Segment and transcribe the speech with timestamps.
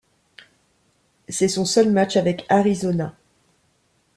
[1.29, 3.15] C'est son seul match avec Arizona.